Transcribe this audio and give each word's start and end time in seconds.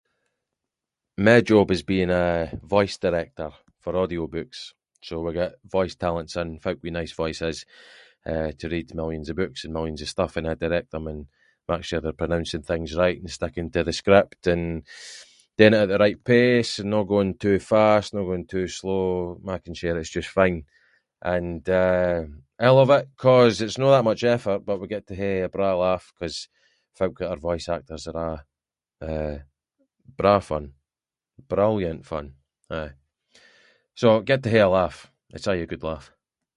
My 1.27 1.37
job 1.51 1.67
is 1.75 1.83
being 1.93 2.09
a- 2.23 2.49
a 2.51 2.55
voice 2.75 2.95
director 3.05 3.49
for 3.83 3.91
audio 4.03 4.23
books, 4.35 4.57
so 5.07 5.13
we 5.25 5.31
get 5.43 5.53
voice 5.77 5.95
talents 6.05 6.33
in, 6.41 6.49
folk 6.65 6.79
with 6.83 6.93
nice 6.99 7.11
voices, 7.23 7.57
eh, 8.31 8.51
to 8.59 8.65
read 8.73 8.87
millions 9.01 9.27
of 9.29 9.35
books 9.41 9.61
and 9.63 9.73
millions 9.77 10.01
of 10.03 10.09
stuff 10.15 10.31
and 10.37 10.45
I 10.47 10.53
direct 10.63 10.89
them 10.93 11.05
and 11.11 11.21
mak 11.69 11.81
sure 11.87 12.01
they’re 12.01 12.21
pronouncing 12.23 12.63
things 12.71 12.89
right 13.03 13.19
and 13.21 13.29
sticking 13.37 13.69
to 13.71 13.81
the 13.87 13.99
script 14.01 14.41
and 14.53 14.65
doing 15.57 15.73
it 15.77 15.83
at 15.83 15.85
the 15.91 15.97
right 16.05 16.21
pace 16.31 16.71
and 16.79 16.89
no 16.93 17.01
going 17.13 17.33
too 17.45 17.59
fast, 17.73 18.07
no 18.15 18.21
going 18.29 18.47
too 18.53 18.67
slow, 18.79 19.07
making 19.51 19.75
sure 19.75 19.97
it’s 19.99 20.17
just 20.17 20.35
fine, 20.39 20.59
and 21.35 21.63
eh, 21.83 22.19
I 22.59 22.69
love 22.77 22.89
it 22.97 23.05
‘cause 23.21 23.55
it’s 23.65 23.77
no 23.81 23.87
that 23.91 24.09
much 24.09 24.23
effort, 24.35 24.61
but 24.67 24.79
we 24.79 24.87
get 24.95 25.05
to 25.07 25.15
hae 25.21 25.43
a 25.43 25.49
braw 25.55 25.75
laugh, 25.85 26.05
‘cause 26.19 26.37
folk 26.97 27.13
that 27.19 27.29
are 27.33 27.47
voice 27.49 27.67
actors 27.75 28.03
are 28.09 28.19
a’, 28.31 28.33
eh, 29.09 29.37
braw 30.19 30.39
fun, 30.49 30.65
brilliant 31.53 32.01
fun, 32.11 32.25
aye. 32.77 32.93
So 33.99 34.05
I 34.17 34.21
get 34.31 34.41
to 34.43 34.49
hae 34.53 34.65
a 34.67 34.69
laugh, 34.79 34.97
it’s 35.35 35.47
aie 35.49 35.63
a 35.65 35.71
good 35.73 35.83
laugh. 35.89 36.05